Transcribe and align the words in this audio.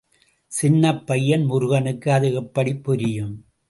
சின்னப் 0.51 1.07
பையன் 1.07 1.45
முருகனுக்கு 1.45 2.11
அது 2.11 2.33
எப்படி 2.33 2.75
புரியும்? 2.75 3.35